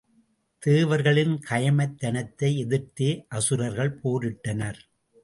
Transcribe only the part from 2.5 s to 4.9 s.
எதிர்த்தே அசுரர்கள் போரிட்டனர்.